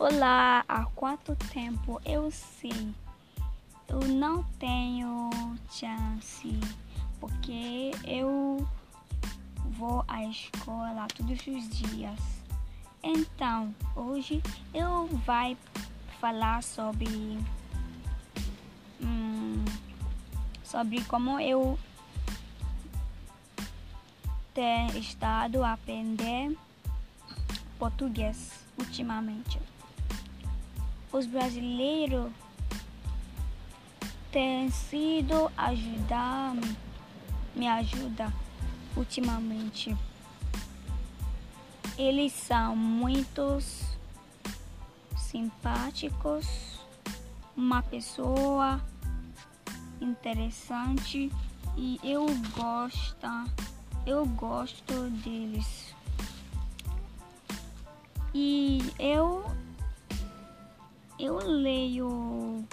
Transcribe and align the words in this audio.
Olá, 0.00 0.64
há 0.68 0.84
quanto 0.94 1.34
tempo 1.34 2.00
eu 2.04 2.30
sei? 2.30 2.94
Eu 3.88 3.98
não 4.06 4.44
tenho 4.60 5.28
chance 5.68 6.60
porque 7.18 7.90
eu 8.04 8.64
vou 9.76 10.04
à 10.06 10.22
escola 10.22 11.08
todos 11.08 11.40
os 11.40 11.68
dias. 11.70 12.20
Então, 13.02 13.74
hoje 13.96 14.40
eu 14.72 15.08
vai 15.26 15.56
falar 16.20 16.62
sobre 16.62 17.36
hum, 19.02 19.64
sobre 20.62 21.02
como 21.06 21.40
eu 21.40 21.76
tenho 24.54 24.96
estado 24.96 25.64
a 25.64 25.72
aprender 25.72 26.56
português 27.80 28.64
ultimamente. 28.78 29.58
Os 31.12 31.26
brasileiros 31.26 32.30
têm 34.30 34.70
sido 34.70 35.50
ajudar 35.56 36.54
me 37.58 37.66
ajuda 37.66 38.32
ultimamente. 38.96 39.96
Eles 41.98 42.32
são 42.32 42.76
muito 42.76 43.58
simpáticos, 45.16 46.78
uma 47.56 47.82
pessoa 47.82 48.80
interessante 50.00 51.32
e 51.76 51.98
eu 52.04 52.26
gosto, 52.56 53.26
eu 54.06 54.24
gosto 54.26 55.10
deles. 55.24 55.92
E 58.32 58.92
eu 59.00 59.44
eu 61.18 61.38
leio 61.38 62.64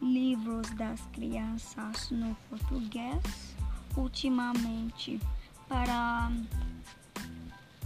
livros 0.00 0.68
das 0.76 1.00
crianças 1.12 2.10
no 2.10 2.34
português 2.48 3.54
ultimamente 3.96 5.20
para 5.68 6.30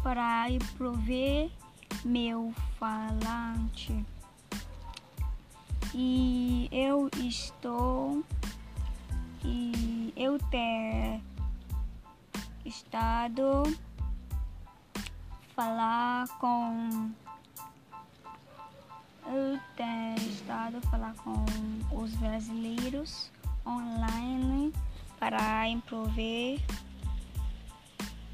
para 0.02 0.46
prover 0.76 1.50
meu 2.04 2.52
falante. 2.78 4.04
E 5.94 6.68
eu 6.70 7.08
estou 7.18 8.22
e 9.42 10.12
eu 10.16 10.38
ter 10.50 11.20
estado 12.64 13.62
falar 15.54 16.26
com 16.38 17.12
eu 19.34 19.58
tenho 19.76 20.16
estado 20.30 20.80
falar 20.88 21.12
com 21.16 21.44
os 21.90 22.14
brasileiros 22.14 23.32
online 23.66 24.72
para 25.18 25.68
improver 25.68 26.60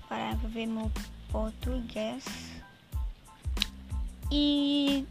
para 0.07 0.33
improver 0.33 0.67
meu 0.67 0.92
português 1.31 2.25
e 4.31 5.07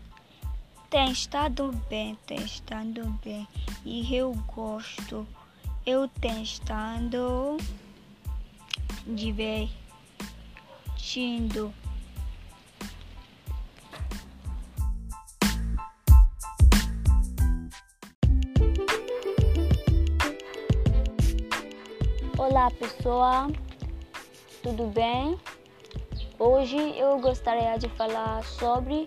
tem 0.89 1.11
estado 1.11 1.71
bem, 1.89 2.15
tem 2.27 2.37
estado 2.37 3.03
bem 3.23 3.47
e 3.83 4.15
eu 4.15 4.33
gosto, 4.47 5.27
eu 5.85 6.07
tenho 6.07 6.43
estado 6.43 7.57
divertindo. 9.07 9.79
Olá 22.51 22.71
pessoal, 22.71 23.45
tudo 24.63 24.87
bem? 24.87 25.37
Hoje 26.39 26.97
eu 26.97 27.19
gostaria 27.19 27.77
de 27.77 27.87
falar 27.89 28.43
sobre 28.43 29.05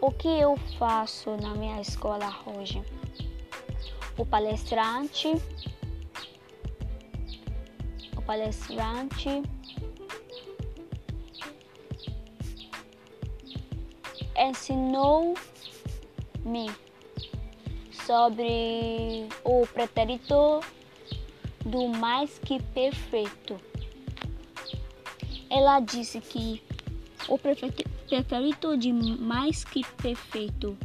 o 0.00 0.10
que 0.10 0.26
eu 0.26 0.56
faço 0.76 1.36
na 1.36 1.54
minha 1.54 1.80
escola 1.80 2.28
hoje. 2.44 2.82
O 4.18 4.26
palestrante, 4.26 5.28
o 8.16 8.22
palestrante 8.22 9.44
ensinou-me 14.36 15.36
sobre 18.04 19.28
o 19.44 19.64
pretérito 19.68 20.60
do 21.66 21.88
mais 21.88 22.38
que 22.38 22.62
perfeito. 22.62 23.60
Ela 25.50 25.80
disse 25.80 26.20
que 26.20 26.62
o 27.28 27.36
pretérito 27.36 28.76
de 28.76 28.92
mais 28.92 29.64
que 29.64 29.84
perfeito 29.96 30.78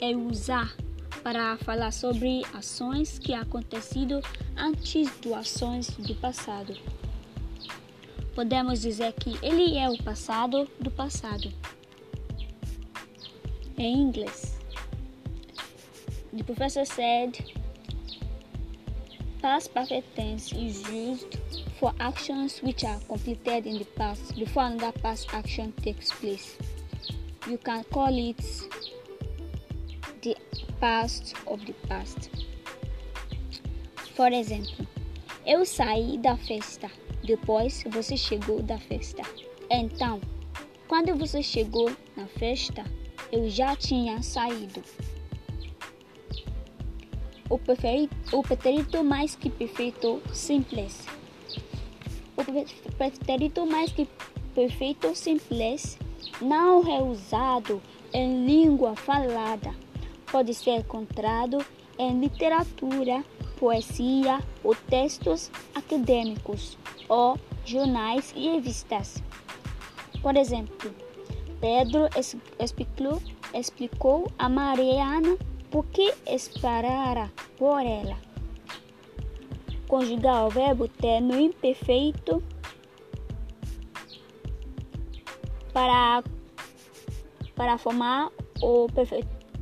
é 0.00 0.16
usar 0.16 0.74
para 1.22 1.56
falar 1.58 1.92
sobre 1.92 2.42
ações 2.54 3.18
que 3.18 3.34
acontecido 3.34 4.20
antes 4.56 5.08
das 5.20 5.32
ações 5.32 5.90
do 5.90 6.14
passado. 6.14 6.76
Podemos 8.34 8.80
dizer 8.80 9.12
que 9.12 9.38
ele 9.44 9.76
é 9.76 9.88
o 9.88 10.02
passado 10.02 10.66
do 10.80 10.90
passado. 10.90 11.52
Em 13.76 13.98
inglês, 13.98 14.58
the 16.34 16.42
professor 16.44 16.86
said 16.86 17.61
Past 19.42 19.74
perfect 19.74 20.14
tense 20.14 20.52
is 20.52 20.88
used 20.88 21.40
for 21.80 21.92
actions 21.98 22.62
which 22.62 22.84
are 22.84 23.00
completed 23.08 23.66
in 23.66 23.78
the 23.78 23.84
past 23.96 24.36
before 24.36 24.66
another 24.66 24.92
past 25.00 25.34
action 25.34 25.72
takes 25.82 26.12
place. 26.12 26.56
You 27.48 27.58
can 27.58 27.82
call 27.92 28.16
it 28.16 28.40
the 30.22 30.36
past 30.80 31.34
of 31.48 31.66
the 31.66 31.72
past. 31.88 32.30
Por 34.16 34.32
exemplo, 34.32 34.86
eu 35.44 35.64
saí 35.64 36.18
da 36.18 36.36
festa, 36.36 36.88
depois 37.24 37.82
você 37.90 38.16
chegou 38.16 38.62
da 38.62 38.78
festa. 38.78 39.22
Então, 39.68 40.20
quando 40.86 41.16
você 41.16 41.42
chegou 41.42 41.90
na 42.16 42.28
festa, 42.28 42.84
eu 43.32 43.50
já 43.50 43.74
tinha 43.74 44.22
saído 44.22 44.84
o, 47.52 47.60
o 48.38 48.42
pretérito 48.42 49.04
mais 49.04 49.34
que 49.34 49.50
perfeito 49.50 50.22
simples. 50.32 51.06
O 52.34 52.42
pretérito 52.96 53.66
mais 53.66 53.92
que 53.92 54.08
perfeito 54.54 55.14
simples 55.14 55.98
não 56.40 56.80
é 56.90 57.02
usado 57.02 57.82
em 58.12 58.46
língua 58.46 58.96
falada. 58.96 59.74
Pode 60.30 60.54
ser 60.54 60.78
encontrado 60.78 61.64
em 61.98 62.18
literatura, 62.18 63.22
poesia 63.58 64.40
ou 64.64 64.74
textos 64.74 65.50
acadêmicos 65.74 66.78
ou 67.06 67.38
jornais 67.66 68.32
e 68.34 68.48
revistas. 68.48 69.22
Por 70.22 70.36
exemplo, 70.36 70.90
Pedro 71.60 72.08
explicou, 72.58 73.20
explicou 73.52 74.32
a 74.38 74.48
Mariana 74.48 75.36
por 75.72 75.86
que 75.86 76.12
esperara 76.26 77.32
por 77.56 77.80
ela? 77.80 78.18
Conjugar 79.88 80.46
o 80.46 80.50
verbo 80.50 80.86
ter 80.86 81.20
no 81.20 81.40
imperfeito 81.40 82.42
para, 85.72 86.22
para 87.56 87.78
formar 87.78 88.30
o 88.62 88.86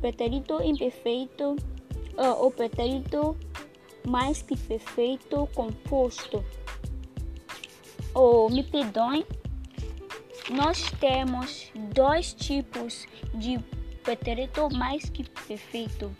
pretérito 0.01 0.61
imperfeito 0.61 1.55
o 2.39 2.51
pretérito 2.51 3.37
mais 4.05 4.41
que 4.41 4.57
perfeito 4.57 5.47
composto. 5.55 6.43
Ou 8.13 8.49
me 8.49 8.63
perdoem, 8.63 9.25
nós 10.49 10.91
temos 10.99 11.71
dois 11.93 12.33
tipos 12.33 13.07
de 13.33 13.57
pretérito 14.03 14.69
mais 14.73 15.09
que 15.09 15.23
perfeito. 15.23 16.15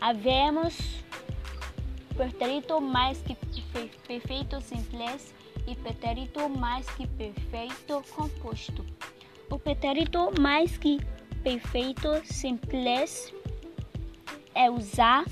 Havemos 0.00 1.02
pretérito 2.14 2.80
mais 2.80 3.22
que 3.22 3.36
perfeito 4.06 4.60
simples 4.60 5.34
e 5.66 5.74
pretérito 5.76 6.48
mais 6.48 6.86
que 6.90 7.06
perfeito 7.06 8.02
composto. 8.14 8.84
O 9.50 9.58
pretérito 9.58 10.30
mais 10.40 10.76
que 10.76 10.98
perfeito 11.42 12.08
simples 12.24 13.32
é 14.54 14.70
usar 14.70 15.24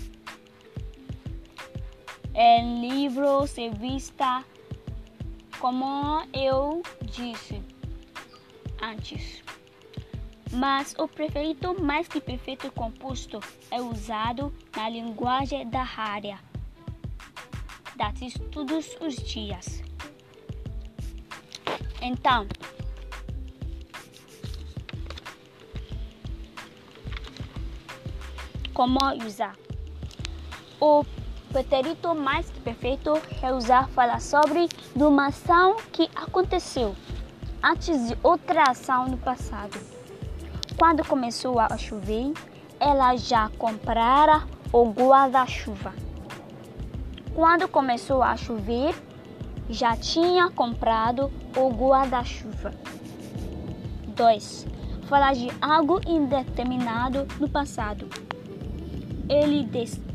em 2.34 2.88
livros, 2.88 3.54
revista, 3.56 4.44
como 5.58 6.22
eu 6.32 6.82
disse 7.02 7.60
antes. 8.80 9.42
Mas 10.52 10.94
o 10.98 11.06
prefeito 11.06 11.80
mais 11.80 12.08
que 12.08 12.20
perfeito 12.20 12.70
composto 12.72 13.40
é 13.70 13.80
usado 13.80 14.52
na 14.76 14.88
linguagem 14.88 15.68
da 15.68 15.82
área, 15.96 16.38
dados 17.96 18.34
todos 18.50 18.96
os 19.00 19.16
dias. 19.16 19.82
Então, 22.02 22.46
como 28.72 28.98
usar? 29.24 29.56
O 30.80 31.04
pretérito 31.52 32.14
mais 32.14 32.48
que 32.48 32.60
perfeito 32.60 33.12
é 33.42 33.52
usar 33.52 33.88
falar 33.90 34.20
sobre 34.20 34.68
uma 34.96 35.26
ação 35.26 35.76
que 35.92 36.08
aconteceu 36.14 36.96
antes 37.62 38.08
de 38.08 38.18
outra 38.22 38.70
ação 38.70 39.08
no 39.08 39.18
passado. 39.18 39.99
Quando 40.80 41.04
começou 41.04 41.60
a 41.60 41.76
chover, 41.76 42.32
ela 42.80 43.14
já 43.14 43.50
comprara 43.58 44.44
o 44.72 44.86
guarda-chuva. 44.86 45.92
Quando 47.34 47.68
começou 47.68 48.22
a 48.22 48.34
chover, 48.34 48.94
já 49.68 49.94
tinha 49.94 50.48
comprado 50.48 51.30
o 51.54 51.68
guarda-chuva. 51.68 52.72
2. 54.16 54.66
Falar 55.02 55.34
de 55.34 55.48
algo 55.60 56.00
indeterminado 56.08 57.28
no 57.38 57.46
passado. 57.46 58.08
Ele, 59.28 59.68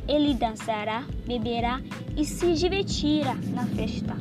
ele 0.07 0.33
dançará, 0.33 1.03
beberá 1.27 1.79
e 2.17 2.25
se 2.25 2.53
divertirá 2.53 3.35
na 3.53 3.67
festa. 3.67 4.17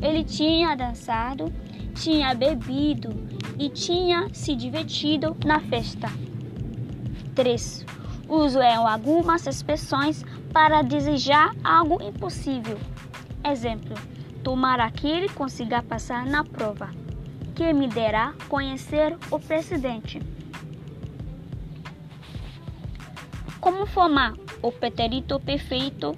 Ele 0.00 0.24
tinha 0.24 0.74
dançado, 0.74 1.52
tinha 1.94 2.34
bebido 2.34 3.28
e 3.60 3.68
tinha 3.68 4.26
se 4.32 4.56
divertido 4.56 5.36
na 5.44 5.60
festa. 5.60 6.08
3. 7.34 7.84
Uso 8.26 8.58
é 8.58 8.74
algumas 8.74 9.46
expressões 9.46 10.24
para 10.50 10.80
desejar 10.80 11.54
algo 11.62 12.02
impossível. 12.02 12.78
Exemplo: 13.44 13.94
tomara 14.42 14.90
que 14.90 15.06
ele 15.06 15.28
consiga 15.28 15.82
passar 15.82 16.24
na 16.24 16.42
prova, 16.42 16.88
que 17.54 17.70
me 17.74 17.86
derá 17.86 18.32
conhecer 18.48 19.18
o 19.30 19.38
presidente. 19.38 20.22
Como 23.60 23.84
formar 23.84 24.32
o 24.62 24.72
pretérito 24.72 25.38
perfeito? 25.38 26.16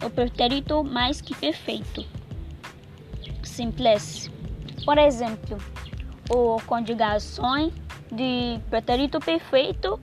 O 0.00 0.10
pretérito 0.10 0.84
mais 0.84 1.20
que 1.20 1.34
perfeito. 1.34 2.06
Simples. 3.42 4.30
Por 4.88 4.96
exemplo, 4.96 5.58
o 6.30 6.56
conjugações 6.62 7.74
de 8.10 8.58
pretérito 8.70 9.20
perfeito. 9.20 10.00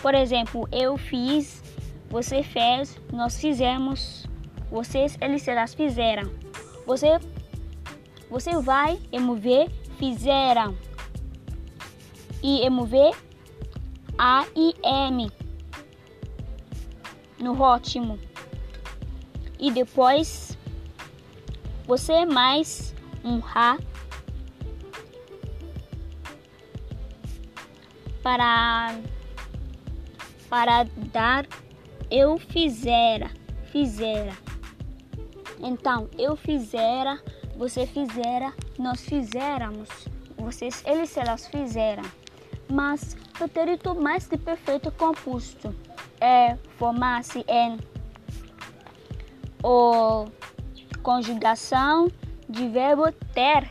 Por 0.00 0.14
exemplo, 0.14 0.66
eu 0.72 0.96
fiz, 0.96 1.62
você 2.08 2.42
fez, 2.42 2.98
nós 3.12 3.38
fizemos, 3.38 4.26
vocês, 4.70 5.18
eles, 5.20 5.46
elas 5.46 5.74
fizeram. 5.74 6.32
Você, 6.86 7.20
você 8.30 8.58
vai, 8.58 8.98
mover, 9.20 9.70
fizeram. 9.98 10.78
E 12.42 12.66
mover, 12.70 13.14
A 14.16 14.46
e 14.56 14.74
M. 14.82 15.30
No 17.38 17.60
ótimo. 17.60 18.18
E 19.58 19.70
depois, 19.70 20.56
você 21.86 22.24
mais 22.24 22.94
um 23.22 23.38
Ra 23.38 23.76
para 28.22 28.94
para 30.48 30.84
dar 31.12 31.46
eu 32.10 32.36
fizera, 32.36 33.30
fizera. 33.70 34.32
Então, 35.58 36.10
eu 36.18 36.36
fizera, 36.36 37.18
você 37.56 37.86
fizera, 37.86 38.52
nós 38.78 39.00
fizéramos, 39.00 39.88
vocês, 40.36 40.82
eles, 40.84 41.16
elas 41.16 41.46
fizeram. 41.46 42.02
Mas 42.70 43.14
o 43.14 43.38
pretérito 43.38 43.94
mais 43.94 44.26
que 44.26 44.36
perfeito 44.36 44.90
composto 44.92 45.74
é 46.20 46.56
formar-se 46.76 47.44
em 47.48 47.78
o 49.64 50.26
conjugação 51.02 52.10
de 52.48 52.68
verbo 52.68 53.10
ter 53.32 53.70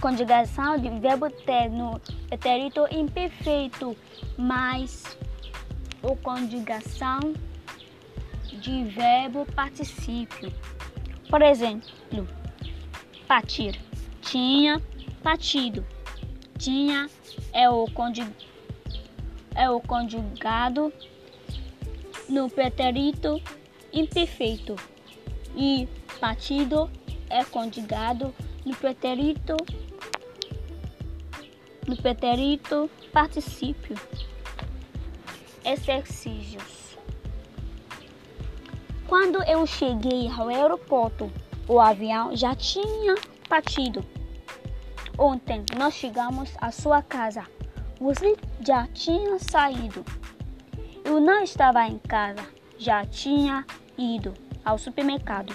conjugação 0.00 0.78
de 0.78 0.88
verbo 0.88 1.28
ter 1.30 1.68
no 1.68 2.00
pretérito 2.32 2.86
imperfeito, 2.90 3.94
mais 4.38 5.18
ou 6.02 6.16
conjugação 6.16 7.34
de 8.58 8.84
verbo 8.84 9.44
particípio. 9.54 10.50
Por 11.28 11.42
exemplo, 11.42 12.26
partir. 13.28 13.78
Tinha 14.22 14.80
partido. 15.22 15.84
Tinha 16.56 17.06
é 17.52 17.68
o, 17.68 17.86
é 19.54 19.68
o 19.68 19.78
conjugado 19.80 20.90
no 22.30 22.48
pretérito 22.48 23.42
imperfeito 23.92 24.74
e 25.54 25.86
partido 26.18 26.90
é 27.28 27.44
conjugado 27.44 28.34
no 28.64 28.74
pretérito 28.74 29.54
no 31.92 31.96
pretérito 31.96 32.90
particípio. 33.12 33.94
Exercícios. 35.62 36.96
Quando 39.06 39.42
eu 39.44 39.66
cheguei 39.66 40.30
ao 40.30 40.48
aeroporto, 40.48 41.30
o 41.68 41.78
avião 41.78 42.34
já 42.34 42.54
tinha 42.54 43.14
partido. 43.46 44.02
Ontem 45.18 45.64
nós 45.76 45.92
chegamos 45.92 46.50
à 46.58 46.70
sua 46.70 47.02
casa. 47.02 47.44
Você 48.00 48.36
já 48.66 48.86
tinha 48.88 49.38
saído. 49.38 50.02
Eu 51.04 51.20
não 51.20 51.42
estava 51.42 51.86
em 51.86 51.98
casa, 51.98 52.42
já 52.78 53.04
tinha 53.04 53.66
ido 53.98 54.32
ao 54.64 54.78
supermercado. 54.78 55.54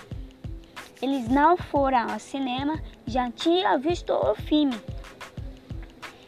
Eles 1.02 1.28
não 1.28 1.58
foram 1.58 2.12
ao 2.12 2.20
cinema, 2.20 2.80
já 3.08 3.32
tinha 3.32 3.78
visto 3.78 4.14
o 4.14 4.36
filme 4.36 4.80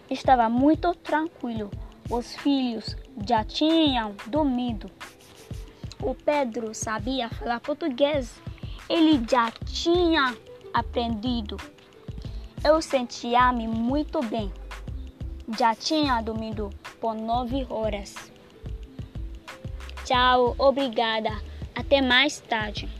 estava 0.10 0.50
muito 0.50 0.94
tranquilo. 0.96 1.70
Os 2.10 2.36
filhos 2.36 2.98
já 3.28 3.44
tinham 3.44 4.16
dormido. 4.28 4.90
O 6.02 6.16
Pedro 6.16 6.74
sabia 6.74 7.30
falar 7.30 7.60
português. 7.60 8.42
Ele 8.90 9.24
já 9.30 9.52
tinha 9.66 10.36
aprendido. 10.74 11.58
Eu 12.64 12.82
sentia-me 12.82 13.68
muito 13.68 14.20
bem. 14.22 14.52
Já 15.58 15.76
tinha 15.76 16.22
dormido 16.22 16.70
por 17.00 17.16
nove 17.16 17.66
horas. 17.70 18.16
Tchau, 20.06 20.56
obrigada. 20.58 21.32
Até 21.76 22.02
mais 22.02 22.40
tarde. 22.40 22.99